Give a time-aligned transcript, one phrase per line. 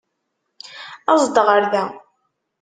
[1.11, 1.83] Aẓ-d ɣer da!